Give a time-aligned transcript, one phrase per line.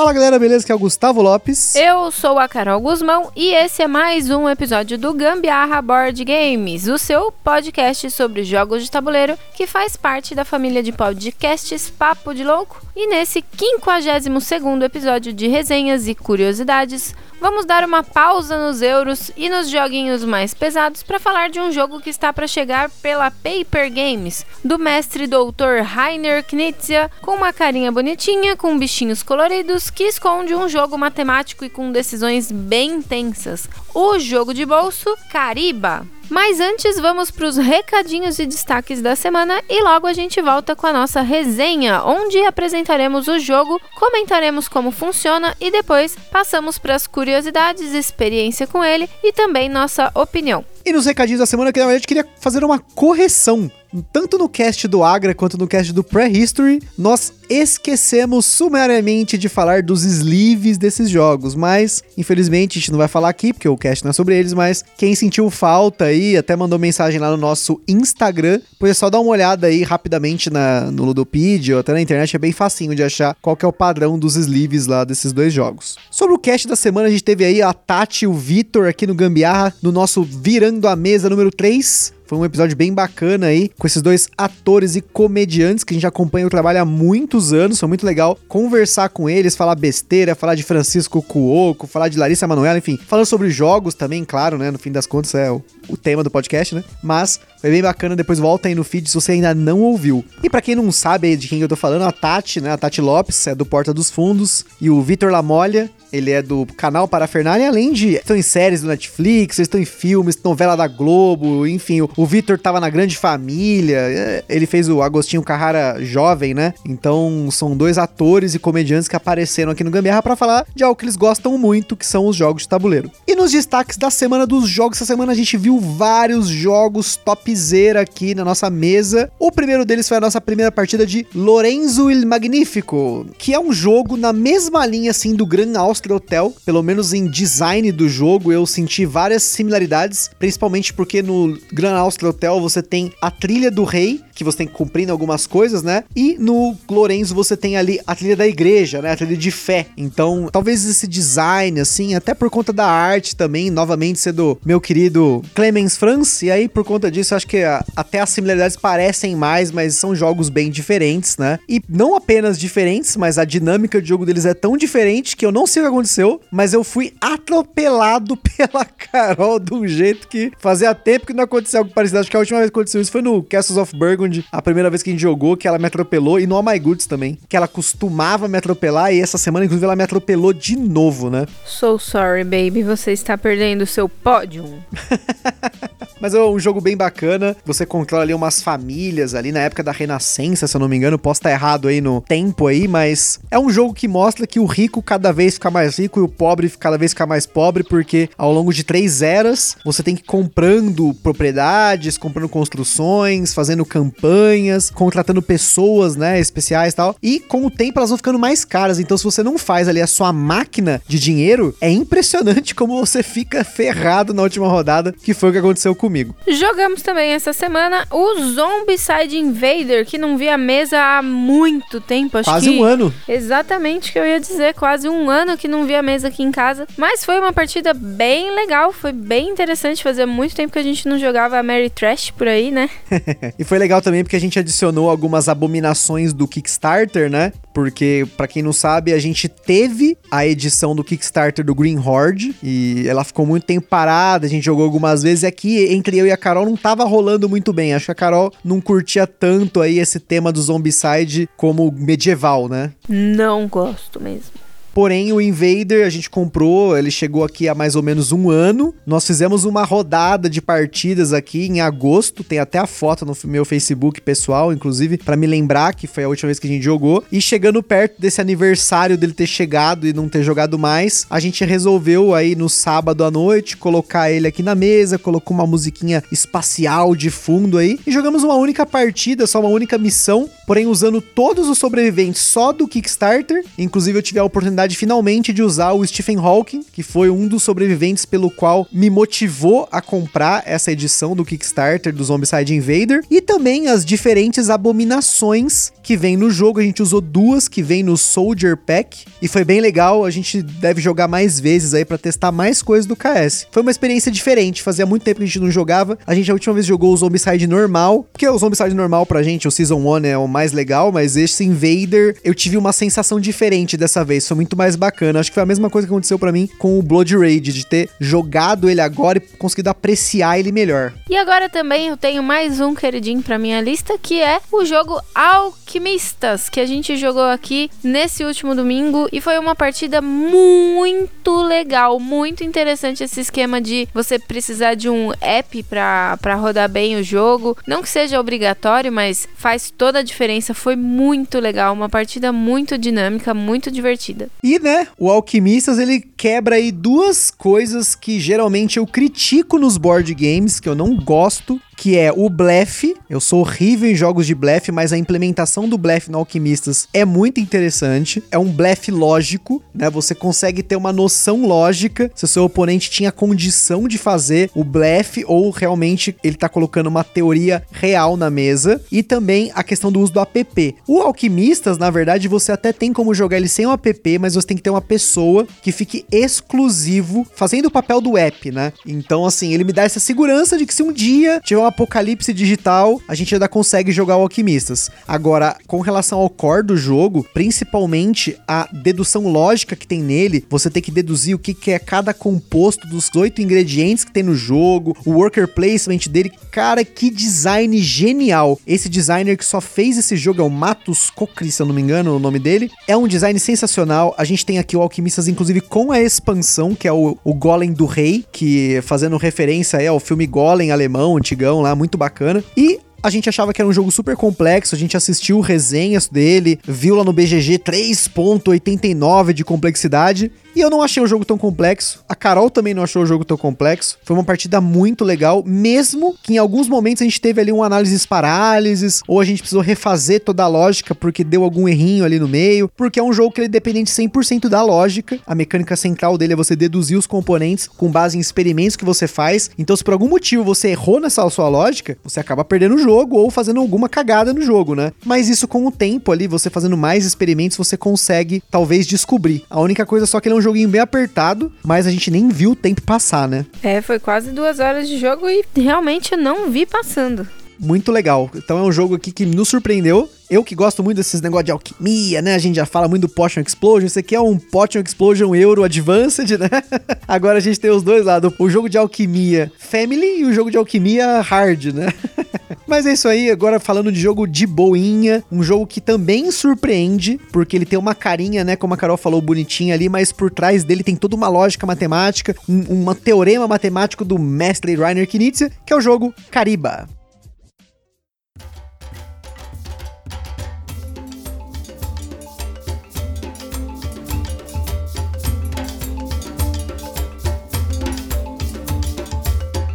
[0.00, 0.64] Fala galera, beleza?
[0.64, 1.74] Que é o Gustavo Lopes.
[1.74, 6.88] Eu sou a Carol Guzmão e esse é mais um episódio do Gambiarra Board Games,
[6.88, 12.32] o seu podcast sobre jogos de tabuleiro que faz parte da família de podcasts Papo
[12.32, 12.80] de Louco.
[12.96, 19.48] E nesse 52 episódio de resenhas e curiosidades, vamos dar uma pausa nos euros e
[19.48, 23.90] nos joguinhos mais pesados para falar de um jogo que está para chegar pela Paper
[23.90, 30.54] Games, do mestre doutor Rainer Knizia, com uma carinha bonitinha, com bichinhos coloridos, que esconde
[30.54, 33.68] um jogo matemático e com decisões bem tensas.
[33.94, 36.06] O jogo de bolso Cariba.
[36.30, 40.76] Mas antes, vamos para os recadinhos e destaques da semana e logo a gente volta
[40.76, 46.94] com a nossa resenha, onde apresentaremos o jogo, comentaremos como funciona e depois passamos para
[46.94, 50.64] as curiosidades, experiência com ele e também nossa opinião.
[50.86, 53.68] E nos recadinhos da semana, que na verdade queria fazer uma correção.
[54.12, 59.82] Tanto no cast do Agra quanto no cast do Prehistory, nós esquecemos sumariamente de falar
[59.82, 64.04] dos sleeves desses jogos, mas infelizmente a gente não vai falar aqui, porque o cast
[64.04, 67.80] não é sobre eles, mas quem sentiu falta aí, até mandou mensagem lá no nosso
[67.88, 72.00] Instagram, pois é só dar uma olhada aí rapidamente na, no Ludopedia ou até na
[72.00, 75.32] internet, é bem facinho de achar qual que é o padrão dos sleeves lá desses
[75.32, 75.96] dois jogos.
[76.10, 79.06] Sobre o cast da semana, a gente teve aí a Tati e o Vitor aqui
[79.06, 83.72] no Gambiarra, no nosso Virando a Mesa número 3, foi um episódio bem bacana aí,
[83.76, 87.80] com esses dois atores e comediantes que a gente acompanha o trabalho há muitos anos.
[87.80, 92.46] Foi muito legal conversar com eles, falar besteira, falar de Francisco Cuoco, falar de Larissa
[92.46, 94.70] Manoela, enfim, falando sobre jogos também, claro, né?
[94.70, 95.60] No fim das contas é o,
[95.90, 96.84] o tema do podcast, né?
[97.02, 100.24] Mas foi bem bacana, depois volta aí no feed se você ainda não ouviu.
[100.42, 102.72] E para quem não sabe de quem eu tô falando, a Tati, né?
[102.72, 106.66] A Tati Lopes é do Porta dos Fundos e o Vitor Lamolha, ele é do
[106.76, 111.66] canal Parafernália, além de estão em séries do Netflix, estão em filmes, novela da Globo,
[111.66, 116.54] enfim, o, o Vitor tava na Grande Família, é, ele fez o Agostinho Carrara jovem,
[116.54, 116.74] né?
[116.84, 120.96] Então são dois atores e comediantes que apareceram aqui no Gambiarra para falar de algo
[120.96, 123.10] que eles gostam muito, que são os jogos de tabuleiro.
[123.26, 128.02] E nos destaques da semana dos jogos, essa semana a gente viu vários jogos topzera
[128.02, 129.30] aqui na nossa mesa.
[129.38, 133.72] O primeiro deles foi a nossa primeira partida de Lorenzo il Magnifico, que é um
[133.72, 138.52] jogo na mesma linha assim do Grand Austria Hotel, pelo menos em design do jogo
[138.52, 143.84] eu senti várias similaridades, principalmente porque no Grand Austria Hotel você tem a trilha do
[143.84, 146.04] rei, que você tem que cumprir algumas coisas, né?
[146.14, 149.12] E no Lorenzo você tem ali a trilha da igreja, né?
[149.12, 149.86] A trilha de fé.
[149.96, 154.80] Então, talvez esse design, assim, até por conta da arte também, novamente ser do meu
[154.80, 159.36] querido Clemens Franz, e aí por conta disso, acho que a, até as similaridades parecem
[159.36, 161.58] mais, mas são jogos bem diferentes, né?
[161.68, 165.52] E não apenas diferentes, mas a dinâmica de jogo deles é tão diferente que eu
[165.52, 170.52] não sei o que aconteceu, mas eu fui atropelado pela Carol de um jeito que
[170.58, 172.20] fazia tempo que não aconteceu algo parecido.
[172.20, 174.90] Acho que a última vez que aconteceu isso foi no Castles of Burgundy, a primeira
[174.90, 177.38] vez que a gente jogou, que ela me atropelou, e no All My Goods também,
[177.48, 181.46] que ela costumava me atropelar, e essa semana, inclusive, ela me atropelou de novo, né?
[181.64, 184.64] So sorry, baby, você está perdendo seu pódio.
[186.20, 187.56] Mas é um jogo bem bacana.
[187.64, 191.18] Você controla ali umas famílias ali na época da Renascença, se eu não me engano.
[191.18, 194.66] Posso estar errado aí no tempo aí, mas é um jogo que mostra que o
[194.66, 198.28] rico cada vez fica mais rico e o pobre cada vez fica mais pobre, porque
[198.36, 204.90] ao longo de três eras você tem que ir comprando propriedades, comprando construções, fazendo campanhas,
[204.90, 207.16] contratando pessoas, né, especiais e tal.
[207.22, 208.98] E com o tempo elas vão ficando mais caras.
[208.98, 213.22] Então, se você não faz ali a sua máquina de dinheiro, é impressionante como você
[213.22, 216.34] fica ferrado na última rodada, que foi o que aconteceu comigo.
[216.46, 222.38] Jogamos também essa semana o Zombicide Invader, que não via mesa há muito tempo.
[222.38, 222.78] Acho Quase que...
[222.78, 223.12] um ano.
[223.26, 226.52] Exatamente o que eu ia dizer, quase um ano que não via mesa aqui em
[226.52, 226.86] casa.
[226.96, 230.02] Mas foi uma partida bem legal, foi bem interessante.
[230.02, 232.90] Fazia muito tempo que a gente não jogava a Mary Trash por aí, né?
[233.58, 237.52] e foi legal também porque a gente adicionou algumas abominações do Kickstarter, né?
[237.72, 242.54] Porque, para quem não sabe, a gente teve a edição do Kickstarter do Green Horde
[242.62, 245.29] e ela ficou muito tempo parada, a gente jogou algumas vezes.
[245.30, 247.94] E aqui, entre eu e a Carol, não tava rolando muito bem.
[247.94, 252.92] Acho que a Carol não curtia tanto aí esse tema do Zombicide como medieval, né?
[253.08, 254.69] Não gosto mesmo.
[254.92, 258.94] Porém, o Invader a gente comprou, ele chegou aqui há mais ou menos um ano.
[259.06, 262.42] Nós fizemos uma rodada de partidas aqui em agosto.
[262.42, 266.28] Tem até a foto no meu Facebook pessoal, inclusive, para me lembrar que foi a
[266.28, 267.24] última vez que a gente jogou.
[267.30, 271.64] E chegando perto desse aniversário dele ter chegado e não ter jogado mais, a gente
[271.64, 277.14] resolveu aí no sábado à noite colocar ele aqui na mesa, colocou uma musiquinha espacial
[277.14, 281.68] de fundo aí e jogamos uma única partida, só uma única missão, porém usando todos
[281.68, 283.64] os sobreviventes só do Kickstarter.
[283.78, 287.62] Inclusive eu tive a oportunidade finalmente de usar o Stephen Hawking, que foi um dos
[287.62, 293.40] sobreviventes pelo qual me motivou a comprar essa edição do Kickstarter do Zombicide Invader e
[293.40, 296.80] também as diferentes abominações que vem no jogo.
[296.80, 300.24] A gente usou duas que vem no Soldier Pack e foi bem legal.
[300.24, 303.66] A gente deve jogar mais vezes aí para testar mais coisas do KS.
[303.70, 306.18] Foi uma experiência diferente, fazia muito tempo que a gente não jogava.
[306.26, 309.68] A gente a última vez jogou o Zombicide normal, porque o Zombicide normal pra gente,
[309.68, 313.96] o Season 1 é o mais legal, mas esse Invader eu tive uma sensação diferente
[313.96, 315.40] dessa vez, foi muito mais bacana.
[315.40, 317.86] Acho que foi a mesma coisa que aconteceu para mim com o Blood Rage, de
[317.86, 321.12] ter jogado ele agora e conseguido apreciar ele melhor.
[321.28, 325.20] E agora também eu tenho mais um queridinho pra minha lista, que é o jogo
[325.34, 332.18] Alquimistas, que a gente jogou aqui nesse último domingo e foi uma partida muito legal,
[332.18, 337.76] muito interessante esse esquema de você precisar de um app para rodar bem o jogo.
[337.86, 340.74] Não que seja obrigatório, mas faz toda a diferença.
[340.74, 344.48] Foi muito legal, uma partida muito dinâmica, muito divertida.
[344.62, 350.34] E, né, o Alquimistas ele quebra aí duas coisas que geralmente eu critico nos board
[350.34, 353.14] games, que eu não gosto, que é o blefe.
[353.28, 357.26] Eu sou horrível em jogos de blefe, mas a implementação do blefe no Alquimistas é
[357.26, 358.42] muito interessante.
[358.50, 360.08] É um blefe lógico, né?
[360.08, 364.82] Você consegue ter uma noção lógica se o seu oponente tinha condição de fazer o
[364.82, 368.98] blefe ou realmente ele tá colocando uma teoria real na mesa.
[369.12, 370.96] E também a questão do uso do app.
[371.06, 374.66] O Alquimistas, na verdade, você até tem como jogar ele sem o app, mas você
[374.66, 378.90] tem que ter uma pessoa que fique exclusivo fazendo o papel do app, né?
[379.06, 382.52] Então, assim, ele me dá essa segurança de que se um dia tiver uma apocalipse
[382.52, 385.10] digital, a gente ainda consegue jogar o Alquimistas.
[385.28, 390.88] Agora, com relação ao core do jogo, principalmente a dedução lógica que tem nele, você
[390.88, 395.16] tem que deduzir o que, é cada composto dos oito ingredientes que tem no jogo,
[395.24, 396.52] o worker placement dele.
[396.70, 398.78] Cara, que design genial!
[398.86, 402.00] Esse designer que só fez esse jogo é o Matos Kokri, se eu não me
[402.00, 402.90] engano, o nome dele.
[403.06, 404.34] É um design sensacional.
[404.38, 407.92] A gente tem aqui o Alquimistas, inclusive, com a expansão, que é o, o Golem
[407.92, 412.62] do Rei, que fazendo referência aí ao filme Golem alemão, antigão lá, muito bacana.
[412.76, 416.78] E a gente achava que era um jogo super complexo, a gente assistiu resenhas dele,
[416.86, 422.22] viu lá no BGG 3.89 de complexidade, e eu não achei o jogo tão complexo.
[422.28, 424.18] A Carol também não achou o jogo tão complexo.
[424.24, 427.82] Foi uma partida muito legal, mesmo que em alguns momentos a gente teve ali um
[427.82, 432.38] análises parálises, ou a gente precisou refazer toda a lógica porque deu algum errinho ali
[432.38, 435.38] no meio, porque é um jogo que ele é dependente 100% da lógica.
[435.46, 439.26] A mecânica central dele é você deduzir os componentes com base em experimentos que você
[439.26, 439.70] faz.
[439.78, 443.36] Então, se por algum motivo você errou nessa sua lógica, você acaba perdendo o jogo
[443.36, 445.12] ou fazendo alguma cagada no jogo, né?
[445.24, 449.64] Mas isso com o tempo ali, você fazendo mais experimentos, você consegue talvez descobrir.
[449.68, 452.48] A única coisa só que ele é um joguinho bem apertado, mas a gente nem
[452.48, 453.66] viu o tempo passar, né?
[453.82, 457.46] É, foi quase duas horas de jogo e realmente eu não vi passando.
[457.80, 458.50] Muito legal.
[458.54, 460.28] Então é um jogo aqui que nos surpreendeu.
[460.50, 462.54] Eu que gosto muito desses negócios de alquimia, né?
[462.54, 464.06] A gente já fala muito do Potion Explosion.
[464.06, 466.68] Esse aqui é um Potion Explosion Euro Advanced, né?
[467.26, 470.70] Agora a gente tem os dois lados: o jogo de alquimia Family e o jogo
[470.70, 472.08] de alquimia Hard, né?
[472.90, 477.38] Mas é isso aí, agora falando de jogo de boinha, um jogo que também surpreende,
[477.52, 480.82] porque ele tem uma carinha, né, como a Carol falou, bonitinha ali, mas por trás
[480.82, 485.92] dele tem toda uma lógica matemática, um, um teorema matemático do mestre Rainer Knizia, que
[485.92, 487.06] é o jogo Cariba.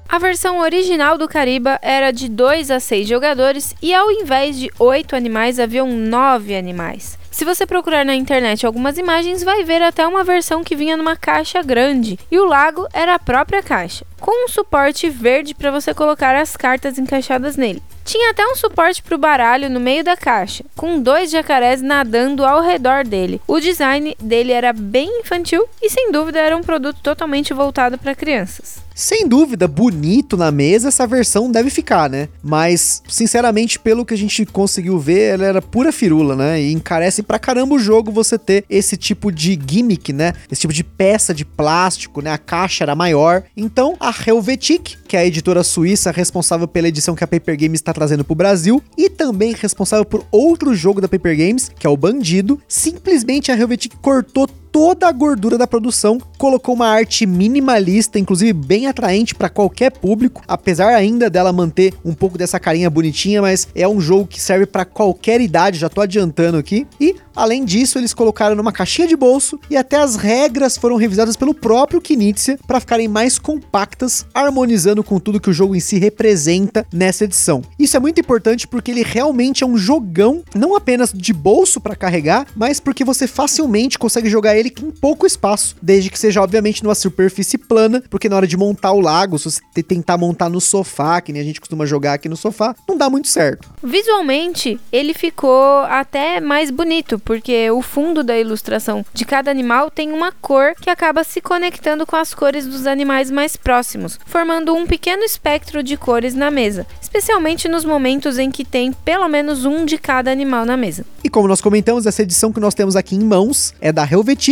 [0.08, 4.72] A versão original do Cariba era de 2 a 6 jogadores e ao invés de
[4.78, 7.18] 8 animais haviam 9 animais.
[7.36, 11.18] Se você procurar na internet algumas imagens, vai ver até uma versão que vinha numa
[11.18, 15.94] caixa grande e o lago era a própria caixa, com um suporte verde para você
[15.94, 17.84] colocar as cartas encaixadas nele.
[18.06, 22.46] Tinha até um suporte para o baralho no meio da caixa, com dois jacarés nadando
[22.46, 23.42] ao redor dele.
[23.48, 28.14] O design dele era bem infantil e, sem dúvida, era um produto totalmente voltado para
[28.14, 28.78] crianças.
[28.94, 32.30] Sem dúvida, bonito na mesa essa versão deve ficar, né?
[32.42, 36.62] Mas, sinceramente, pelo que a gente conseguiu ver, ela era pura firula, né?
[36.62, 40.34] E encarece pra caramba o jogo você ter esse tipo de gimmick, né?
[40.52, 42.32] Esse tipo de peça de plástico, né?
[42.32, 43.44] A caixa era maior.
[43.56, 47.80] Então, a Helvetic, que é a editora suíça responsável pela edição que a Paper Games
[47.80, 51.90] está trazendo pro Brasil, e também responsável por outro jogo da Paper Games, que é
[51.90, 58.20] o Bandido, simplesmente a Helvetic cortou toda a gordura da produção, colocou uma arte minimalista,
[58.20, 63.42] inclusive bem atraente para qualquer público, apesar ainda dela manter um pouco dessa carinha bonitinha,
[63.42, 66.86] mas é um jogo que serve para qualquer idade, já tô adiantando aqui.
[67.00, 71.38] E além disso, eles colocaram numa caixinha de bolso e até as regras foram revisadas
[71.38, 75.98] pelo próprio Knizia para ficarem mais compactas, harmonizando com tudo que o jogo em si
[75.98, 77.62] representa nessa edição.
[77.80, 81.96] Isso é muito importante porque ele realmente é um jogão, não apenas de bolso para
[81.96, 86.42] carregar, mas porque você facilmente consegue jogar ele ele com pouco espaço, desde que seja
[86.42, 90.50] obviamente numa superfície plana, porque na hora de montar o lago, se você tentar montar
[90.50, 93.70] no sofá, que nem a gente costuma jogar aqui no sofá, não dá muito certo.
[93.84, 100.12] Visualmente, ele ficou até mais bonito, porque o fundo da ilustração de cada animal tem
[100.12, 104.88] uma cor que acaba se conectando com as cores dos animais mais próximos, formando um
[104.88, 109.86] pequeno espectro de cores na mesa, especialmente nos momentos em que tem pelo menos um
[109.86, 111.06] de cada animal na mesa.
[111.24, 114.04] E como nós comentamos, essa edição que nós temos aqui em mãos é da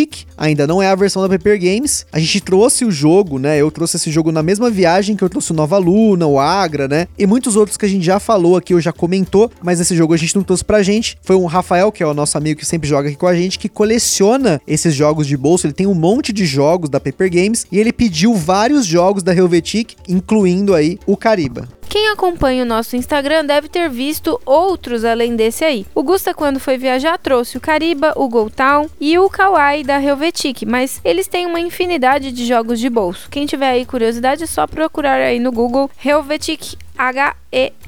[0.03, 2.05] Helvetic ainda não é a versão da Paper Games.
[2.11, 3.57] A gente trouxe o jogo, né?
[3.57, 6.87] Eu trouxe esse jogo na mesma viagem que eu trouxe o Nova Luna, o Agra,
[6.87, 7.07] né?
[7.17, 10.13] E muitos outros que a gente já falou aqui, ou já comentou, mas esse jogo
[10.13, 11.17] a gente não trouxe pra gente.
[11.21, 13.57] Foi um Rafael, que é o nosso amigo que sempre joga aqui com a gente,
[13.57, 15.65] que coleciona esses jogos de bolso.
[15.65, 19.33] Ele tem um monte de jogos da Paper Games e ele pediu vários jogos da
[19.33, 21.67] Helvetic, incluindo aí o Cariba.
[21.93, 25.85] Quem acompanha o nosso Instagram deve ter visto outros além desse aí.
[25.93, 30.01] O Gusta, quando foi viajar, trouxe o Cariba, o Go Town e o Kawaii da
[30.01, 33.29] Helvetic, mas eles têm uma infinidade de jogos de bolso.
[33.29, 37.83] Quem tiver aí curiosidade é só procurar aí no Google Helvetic H-E-L-V-E-T-I-Q.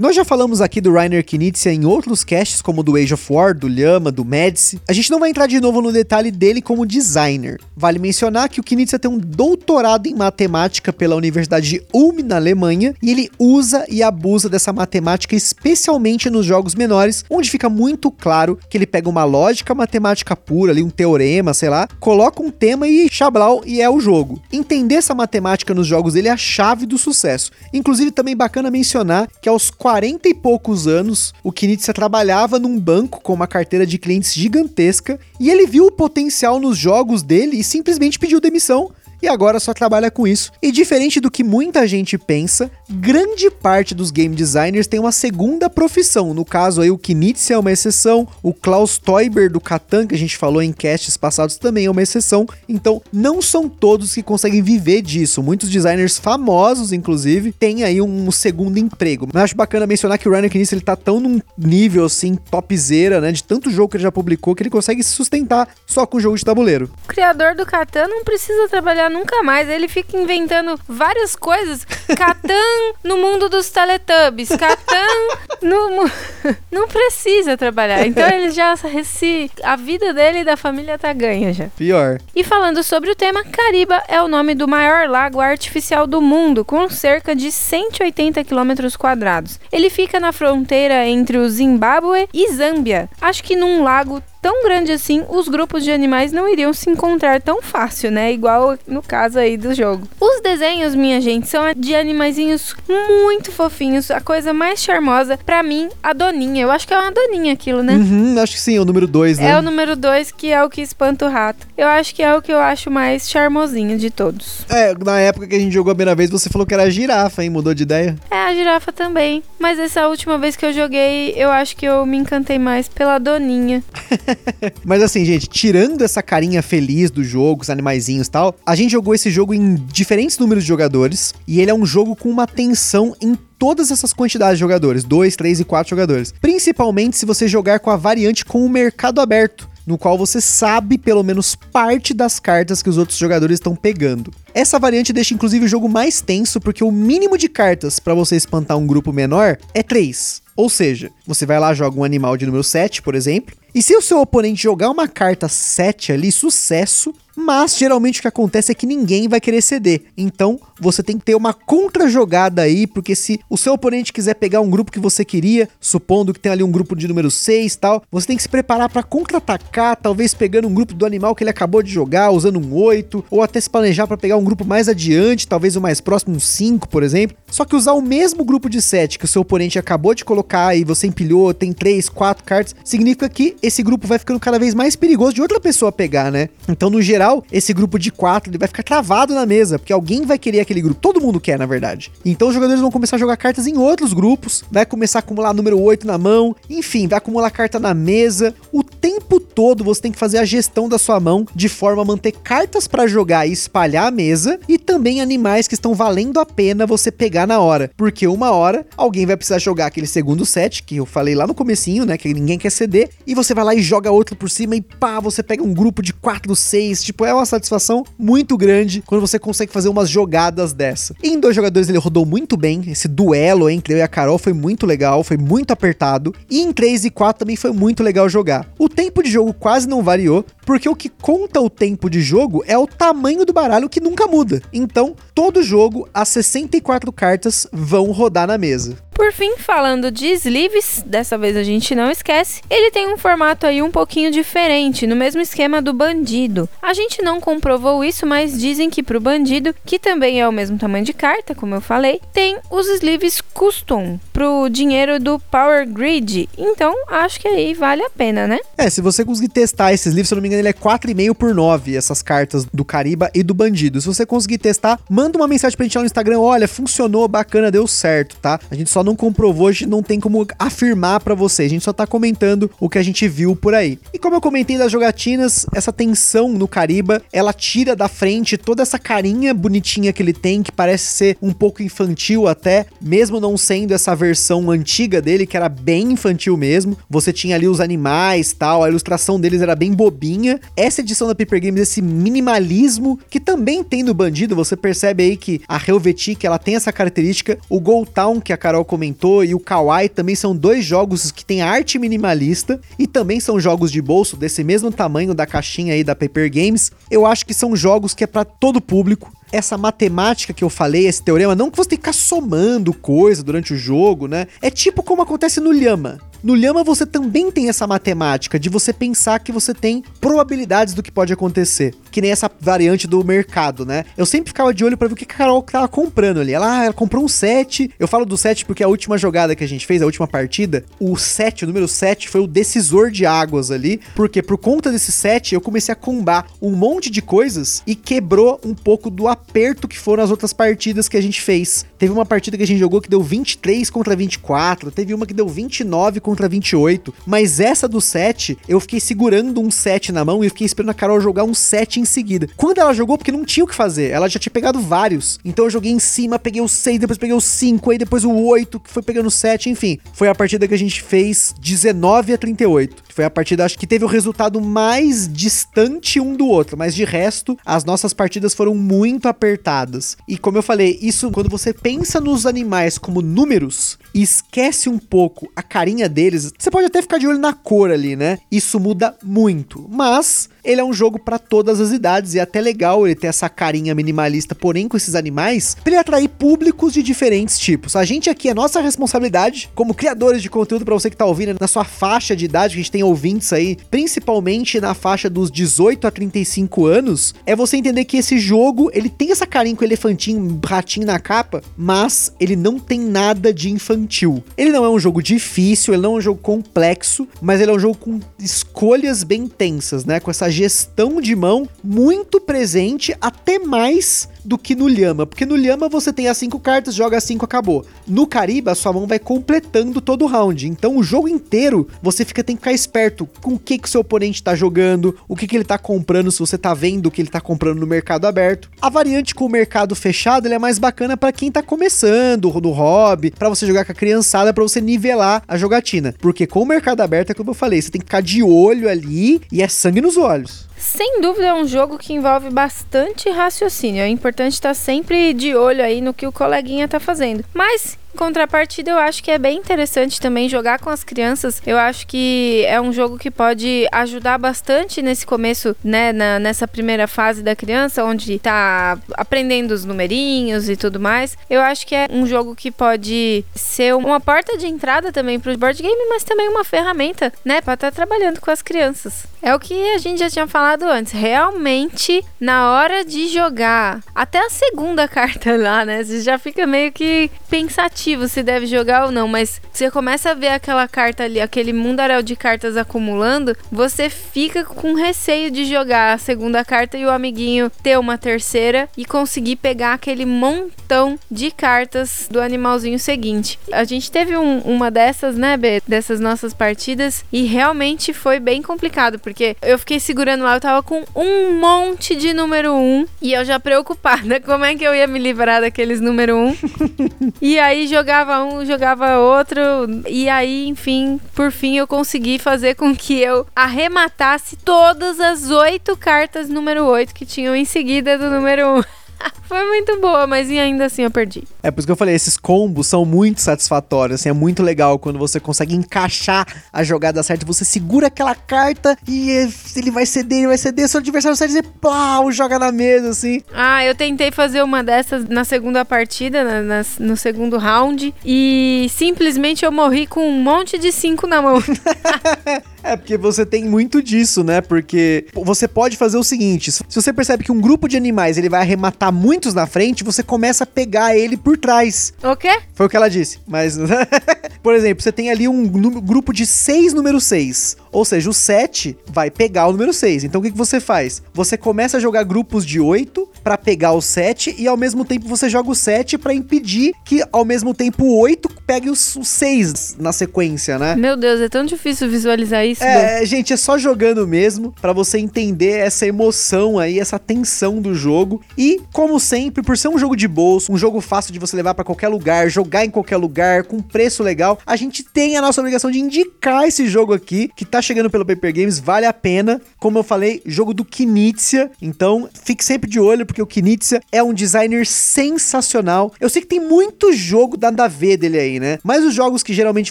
[0.00, 3.54] Nós já falamos aqui do Rainer Knizia em outros casts, como do Age of War,
[3.54, 4.80] do Lhama, do Medici.
[4.88, 7.60] A gente não vai entrar de novo no detalhe dele como designer.
[7.76, 12.36] Vale mencionar que o Knizia tem um doutorado em matemática pela Universidade de Ulm, na
[12.36, 18.10] Alemanha, e ele usa e abusa dessa matemática especialmente nos jogos menores, onde fica muito
[18.10, 22.50] claro que ele pega uma lógica matemática pura, ali um teorema, sei lá, coloca um
[22.50, 24.40] tema e chablau e é o jogo.
[24.50, 27.52] Entender essa matemática nos jogos dele é a chave do sucesso.
[27.70, 33.20] Inclusive, também bacana mencionar que aos 40 e poucos anos, o Knizia trabalhava num banco
[33.20, 37.64] com uma carteira de clientes gigantesca e ele viu o potencial nos jogos dele e
[37.64, 40.50] simplesmente pediu demissão e agora só trabalha com isso.
[40.62, 45.68] E diferente do que muita gente pensa, grande parte dos game designers tem uma segunda
[45.68, 46.32] profissão.
[46.34, 50.18] No caso aí, o Knizia é uma exceção, o Klaus Teuber do Catan, que a
[50.18, 52.46] gente falou em casts passados, também é uma exceção.
[52.68, 55.42] Então, não são todos que conseguem viver disso.
[55.42, 59.28] Muitos designers famosos, inclusive, têm aí um segundo emprego.
[59.32, 63.20] Mas acho bacana mencionar que o Ryan Knizia, ele tá tão num nível, assim, topzera,
[63.20, 66.20] né, de tanto jogo que ele já publicou, que ele consegue se sustentar só com
[66.20, 66.90] jogo de tabuleiro.
[67.04, 69.68] O criador do Catan não precisa trabalhar nunca mais.
[69.68, 71.84] Ele fica inventando várias coisas.
[72.16, 74.48] Catan no mundo dos Teletubbies.
[74.48, 76.10] Catan no.
[76.70, 78.06] Não precisa trabalhar.
[78.06, 78.74] Então ele já.
[79.04, 81.66] Se, a vida dele e da família tá ganha já.
[81.76, 82.18] Pior.
[82.34, 86.64] E falando sobre o tema, Cariba é o nome do maior lago artificial do mundo,
[86.64, 89.58] com cerca de 180 quilômetros quadrados.
[89.72, 93.08] Ele fica na fronteira entre o Zimbábue e Zâmbia.
[93.20, 97.40] Acho que num lago tão grande assim, os grupos de animais não iriam se encontrar
[97.40, 98.32] tão fácil, né?
[98.32, 100.08] Igual no caso aí do jogo.
[100.20, 104.10] Os desenhos, minha gente, são de animaizinhos muito fofinhos.
[104.10, 106.62] A coisa mais charmosa, para mim, a Doninha.
[106.62, 107.94] Eu acho que é uma Doninha aquilo, né?
[107.94, 109.50] Uhum, acho que sim, é o número 2, né?
[109.50, 111.66] É o número 2 que é o que espanta o rato.
[111.76, 114.64] Eu acho que é o que eu acho mais charmosinho de todos.
[114.68, 116.90] É, na época que a gente jogou a primeira vez, você falou que era a
[116.90, 117.50] girafa, hein?
[117.50, 118.16] Mudou de ideia?
[118.30, 119.42] É, a girafa também.
[119.58, 123.18] Mas essa última vez que eu joguei, eu acho que eu me encantei mais pela
[123.18, 123.82] Doninha.
[124.84, 128.92] Mas assim, gente, tirando essa carinha feliz do jogo, os animaizinhos e tal, a gente
[128.92, 132.46] jogou esse jogo em diferentes números de jogadores e ele é um jogo com uma
[132.46, 136.32] tensão em todas essas quantidades de jogadores, 2, 3 e 4 jogadores.
[136.40, 140.96] Principalmente se você jogar com a variante com o mercado aberto, no qual você sabe
[140.96, 144.32] pelo menos parte das cartas que os outros jogadores estão pegando.
[144.54, 148.36] Essa variante deixa inclusive o jogo mais tenso porque o mínimo de cartas para você
[148.36, 150.42] espantar um grupo menor é 3.
[150.56, 153.94] Ou seja, você vai lá, joga um animal de número 7, por exemplo, e se
[153.96, 158.74] o seu oponente jogar uma carta 7 ali, sucesso, mas geralmente o que acontece é
[158.74, 160.02] que ninguém vai querer ceder.
[160.16, 164.60] Então, você tem que ter uma contra-jogada aí, porque se o seu oponente quiser pegar
[164.60, 168.02] um grupo que você queria, supondo que tem ali um grupo de número 6 tal,
[168.10, 171.50] você tem que se preparar para contra-atacar, talvez pegando um grupo do animal que ele
[171.50, 174.88] acabou de jogar, usando um 8, ou até se planejar para pegar um grupo mais
[174.88, 177.36] adiante, talvez o mais próximo, um 5, por exemplo.
[177.48, 180.74] Só que usar o mesmo grupo de 7 que o seu oponente acabou de colocar
[180.74, 184.74] e você empilhou, tem 3, 4 cartas, significa que esse grupo vai ficando cada vez
[184.74, 186.48] mais perigoso de outra pessoa pegar, né?
[186.68, 189.92] Então, no geral, geral, esse grupo de quatro ele vai ficar travado na mesa, porque
[189.92, 191.00] alguém vai querer aquele grupo.
[191.00, 192.10] Todo mundo quer, na verdade.
[192.24, 195.52] Então os jogadores vão começar a jogar cartas em outros grupos, vai começar a acumular
[195.52, 198.54] número 8 na mão, enfim, vai acumular carta na mesa.
[198.72, 202.04] O tempo todo você tem que fazer a gestão da sua mão de forma a
[202.04, 206.46] manter cartas para jogar e espalhar a mesa e também animais que estão valendo a
[206.46, 210.82] pena você pegar na hora, porque uma hora alguém vai precisar jogar aquele segundo set
[210.82, 213.74] que eu falei lá no comecinho, né, que ninguém quer ceder, e você vai lá
[213.74, 217.24] e joga outro por cima e pá, você pega um grupo de 4, 6, tipo,
[217.24, 221.14] é uma satisfação muito grande quando você consegue fazer umas jogadas dessa.
[221.22, 224.52] em dois jogadores ele rodou muito bem, esse duelo entre eu e a Carol foi
[224.52, 228.68] muito legal, foi muito apertado, e em 3 e 4 também foi muito legal jogar.
[228.78, 232.62] O tempo de jogo quase não variou, porque o que conta o tempo de jogo
[232.66, 234.62] é o tamanho do baralho que nunca muda.
[234.72, 238.96] Então, todo jogo, as 64 cartas vão rodar na mesa.
[239.20, 243.66] Por fim, falando de sleeves, dessa vez a gente não esquece, ele tem um formato
[243.66, 246.66] aí um pouquinho diferente, no mesmo esquema do bandido.
[246.80, 250.78] A gente não comprovou isso, mas dizem que pro bandido, que também é o mesmo
[250.78, 256.48] tamanho de carta, como eu falei, tem os sleeves custom pro dinheiro do Power Grid.
[256.56, 258.58] Então, acho que aí vale a pena, né?
[258.78, 261.34] É, se você conseguir testar esses livros, se eu não me engano, ele é 4,5
[261.34, 264.00] por 9, essas cartas do Cariba e do Bandido.
[264.00, 267.70] Se você conseguir testar, manda uma mensagem pra gente lá no Instagram, olha, funcionou, bacana,
[267.70, 268.58] deu certo, tá?
[268.70, 271.84] A gente só não comprovou, a gente não tem como afirmar para você, a gente
[271.84, 273.98] só tá comentando o que a gente viu por aí.
[274.12, 278.82] E como eu comentei das jogatinas, essa tensão no Cariba, ela tira da frente toda
[278.82, 283.56] essa carinha bonitinha que ele tem, que parece ser um pouco infantil até, mesmo não
[283.56, 286.96] sendo essa versão versão antiga dele, que era bem infantil mesmo.
[287.08, 290.60] Você tinha ali os animais tal, a ilustração deles era bem bobinha.
[290.76, 295.36] Essa edição da Paper Games, esse minimalismo que também tem no Bandido, você percebe aí
[295.36, 297.58] que a Helvetic, ela tem essa característica.
[297.68, 298.99] O Gold Town, que a Carol comentou,
[299.44, 303.90] e o Kawaii também são dois jogos que têm arte minimalista e também são jogos
[303.90, 306.92] de bolso desse mesmo tamanho da caixinha aí da Paper Games.
[307.10, 311.06] Eu acho que são jogos que é para todo público essa matemática que eu falei,
[311.06, 314.46] esse teorema, não que você tem que ficar somando coisa durante o jogo, né?
[314.62, 316.18] É tipo como acontece no Lhama.
[316.42, 321.02] No Lhama você também tem essa matemática de você pensar que você tem probabilidades do
[321.02, 321.94] que pode acontecer.
[322.10, 324.06] Que nem essa variante do mercado, né?
[324.16, 326.52] Eu sempre ficava de olho para ver o que a Carol tava comprando ali.
[326.52, 327.90] Ela, ah, ela comprou um 7.
[327.98, 330.84] Eu falo do 7 porque a última jogada que a gente fez, a última partida,
[330.98, 334.00] o 7, o número 7, foi o decisor de águas ali.
[334.14, 338.58] Porque por conta desse 7, eu comecei a combar um monte de coisas e quebrou
[338.64, 341.84] um pouco do aperto que foram as outras partidas que a gente fez.
[341.98, 345.34] Teve uma partida que a gente jogou que deu 23 contra 24, teve uma que
[345.34, 347.12] deu 29 contra contra 28.
[347.26, 350.94] Mas essa do 7, eu fiquei segurando um 7 na mão e fiquei esperando a
[350.94, 352.48] Carol jogar um 7 em seguida.
[352.56, 355.40] Quando ela jogou, porque não tinha o que fazer, ela já tinha pegado vários.
[355.44, 358.32] Então eu joguei em cima, peguei o 6, depois peguei o 5, aí depois o
[358.32, 359.98] 8, que foi pegando o 7, enfim.
[360.12, 363.02] Foi a partida que a gente fez 19 a 38.
[363.12, 367.04] Foi a partida, acho que teve o resultado mais distante um do outro, mas de
[367.04, 370.16] resto, as nossas partidas foram muito apertadas.
[370.28, 374.98] E como eu falei, isso quando você pensa nos animais como números, e esquece um
[374.98, 378.38] pouco a carinha deles, você pode até ficar de olho na cor ali, né?
[378.50, 382.60] Isso muda muito, mas ele é um jogo para todas as idades e é até
[382.60, 387.02] legal ele ter essa carinha minimalista, porém com esses animais, para ele atrair públicos de
[387.02, 387.96] diferentes tipos.
[387.96, 391.56] A gente aqui é nossa responsabilidade como criadores de conteúdo para você que tá ouvindo
[391.58, 395.50] na sua faixa de idade, que a gente tem ouvintes aí, principalmente na faixa dos
[395.50, 399.84] 18 a 35 anos, é você entender que esse jogo, ele tem essa carinha com
[399.84, 404.42] elefantinho, ratinho na capa, mas ele não tem nada de infantil.
[404.56, 407.74] Ele não é um jogo difícil, ele não é um jogo complexo, mas ele é
[407.74, 410.20] um jogo com escolhas bem tensas, né?
[410.20, 415.56] Com essa gestão de mão muito presente, até mais do que no Lhama, porque no
[415.56, 417.84] Lhama você tem as cinco cartas, joga as cinco, acabou.
[418.06, 420.68] No Cariba, sua mão vai completando todo o round.
[420.68, 423.90] Então o jogo inteiro você fica tem que ficar esperto com o que que o
[423.90, 427.10] seu oponente tá jogando, o que que ele tá comprando, se você tá vendo o
[427.10, 428.70] que ele tá comprando no mercado aberto.
[428.80, 433.30] A variante com o mercado fechado, é mais bacana para quem tá começando no hobby,
[433.30, 436.14] para você jogar com a criançada, para você nivelar a jogatina.
[436.18, 438.88] Porque com o mercado aberto, é como eu falei, você tem que ficar de olho
[438.88, 440.68] ali e é sangue nos olhos.
[440.80, 444.00] Sem dúvida é um jogo que envolve bastante raciocínio.
[444.00, 447.44] É importante estar sempre de olho aí no que o coleguinha tá fazendo.
[447.54, 451.62] Mas em contrapartida, eu acho que é bem interessante também jogar com as crianças.
[451.64, 456.12] Eu acho que é um jogo que pode ajudar bastante nesse começo, né?
[456.12, 461.36] Na, nessa primeira fase da criança, onde tá aprendendo os numerinhos e tudo mais.
[461.48, 465.56] Eu acho que é um jogo que pode ser uma porta de entrada também pro
[465.56, 467.60] board game, mas também uma ferramenta, né?
[467.60, 469.24] Pra estar tá trabalhando com as crianças.
[469.42, 471.12] É o que a gente já tinha falado antes.
[471.12, 476.02] Realmente, na hora de jogar, até a segunda carta lá, né?
[476.02, 480.30] Você já fica meio que pensativo relativo se deve jogar ou não, mas você começa
[480.30, 485.64] a ver aquela carta ali, aquele mundaréu de cartas acumulando, você fica com receio de
[485.66, 491.18] jogar a segunda carta e o amiguinho ter uma terceira e conseguir pegar aquele montão
[491.30, 493.58] de cartas do animalzinho seguinte.
[493.72, 498.62] A gente teve um, uma dessas, né, B, dessas nossas partidas e realmente foi bem
[498.62, 503.32] complicado, porque eu fiquei segurando lá, eu tava com um monte de número um e
[503.32, 506.56] eu já preocupada como é que eu ia me livrar daqueles número um.
[507.40, 509.60] e aí jogava um, jogava outro.
[510.08, 515.96] E aí, enfim, por fim eu consegui fazer com que eu arrematasse todas as oito
[515.96, 518.99] cartas número 8 que tinham em seguida do número 1.
[519.44, 521.44] Foi muito boa, mas ainda assim eu perdi.
[521.62, 524.98] É por isso que eu falei, esses combos são muito satisfatórios, assim, é muito legal
[524.98, 529.30] quando você consegue encaixar a jogada certa, você segura aquela carta e
[529.76, 533.42] ele vai ceder, ele vai ceder, seu adversário sai e pau, joga na mesa, assim.
[533.52, 538.86] Ah, eu tentei fazer uma dessas na segunda partida, na, na, no segundo round, e
[538.90, 541.60] simplesmente eu morri com um monte de cinco na mão.
[542.82, 544.60] É, porque você tem muito disso, né?
[544.60, 548.48] Porque você pode fazer o seguinte: se você percebe que um grupo de animais ele
[548.48, 552.12] vai arrematar muitos na frente, você começa a pegar ele por trás.
[552.22, 552.60] O quê?
[552.74, 553.38] Foi o que ela disse.
[553.46, 553.78] Mas,
[554.62, 557.76] por exemplo, você tem ali um grupo de seis número 6.
[557.92, 560.24] Ou seja, o 7 vai pegar o número 6.
[560.24, 561.22] Então o que, que você faz?
[561.34, 565.26] Você começa a jogar grupos de 8 para pegar o 7 e ao mesmo tempo
[565.26, 569.96] você joga o 7 para impedir que ao mesmo tempo o 8 pegue o 6
[569.98, 570.94] na sequência, né?
[570.94, 572.84] Meu Deus, é tão difícil visualizar isso.
[572.84, 577.94] É, gente, é só jogando mesmo para você entender essa emoção aí, essa tensão do
[577.94, 578.40] jogo.
[578.56, 581.74] E, como sempre, por ser um jogo de bolso, um jogo fácil de você levar
[581.74, 585.60] para qualquer lugar, jogar em qualquer lugar, com preço legal, a gente tem a nossa
[585.60, 589.60] obrigação de indicar esse jogo aqui, que tá chegando pelo Paper Games, vale a pena.
[589.78, 591.70] Como eu falei, jogo do Knizia.
[591.80, 596.12] Então, fique sempre de olho, porque o Knizia é um designer sensacional.
[596.20, 598.78] Eu sei que tem muito jogo da V dele aí, né?
[598.82, 599.90] Mas os jogos que geralmente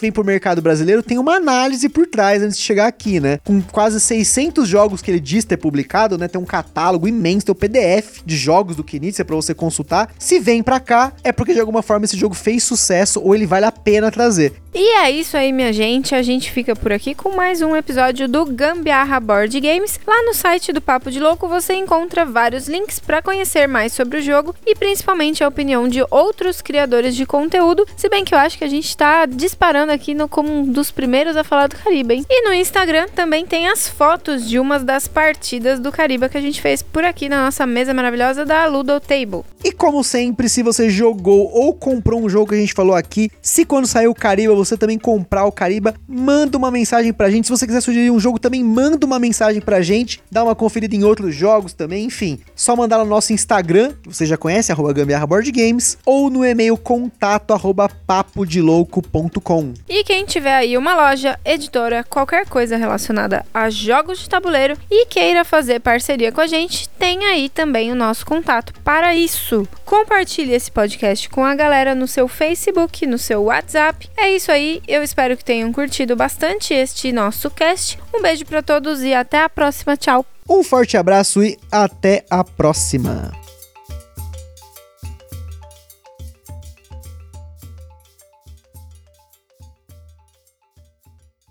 [0.00, 3.38] vêm pro mercado brasileiro tem uma análise por trás antes de chegar aqui, né?
[3.44, 6.28] Com quase 600 jogos que ele diz ter publicado, né?
[6.28, 10.12] Tem um catálogo imenso, tem o PDF de jogos do Knizia para você consultar.
[10.18, 13.46] Se vem para cá, é porque de alguma forma esse jogo fez sucesso ou ele
[13.46, 14.52] vale a pena trazer.
[14.72, 16.14] E é isso aí, minha gente.
[16.14, 19.98] A gente fica por aqui com mais um episódio do Gambiarra Board Games.
[20.06, 24.18] Lá no site do Papo de Louco você encontra vários links para conhecer mais sobre
[24.18, 27.86] o jogo e principalmente a opinião de outros criadores de conteúdo.
[27.96, 30.90] Se bem que eu acho que a gente está disparando aqui no, como um dos
[30.90, 32.26] primeiros a falar do Caribe, hein?
[32.28, 36.42] E no Instagram também tem as fotos de umas das partidas do Caribe que a
[36.42, 39.42] gente fez por aqui na nossa mesa maravilhosa da Ludo Table.
[39.64, 43.30] E como sempre, se você jogou ou comprou um jogo que a gente falou aqui,
[43.40, 47.46] se quando saiu o Caribe você também comprar o Cariba, manda uma mensagem pra gente.
[47.46, 50.20] Se você quiser sugerir um jogo, também manda uma mensagem pra gente.
[50.30, 52.40] Dá uma conferida em outros jogos também, enfim.
[52.54, 56.76] Só mandar no nosso Instagram, que você já conhece, Gambiarra Board Games, ou no e-mail
[56.76, 59.74] contato arroba papodelouco.com.
[59.88, 65.06] E quem tiver aí uma loja, editora, qualquer coisa relacionada a jogos de tabuleiro e
[65.06, 69.68] queira fazer parceria com a gente, tem aí também o nosso contato para isso.
[69.84, 74.08] Compartilhe esse podcast com a galera no seu Facebook, no seu WhatsApp.
[74.16, 77.98] É isso aí, eu espero que tenham curtido bastante este nosso cast.
[78.14, 79.96] Um beijo para todos e até a próxima.
[79.96, 80.24] Tchau.
[80.48, 83.39] Um forte abraço e até a próxima.